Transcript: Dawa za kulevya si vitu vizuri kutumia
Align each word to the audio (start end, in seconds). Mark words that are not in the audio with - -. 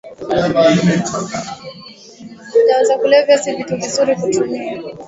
Dawa 2.67 2.83
za 2.83 2.97
kulevya 2.97 3.37
si 3.37 3.51
vitu 3.55 3.75
vizuri 3.77 4.15
kutumia 4.15 4.83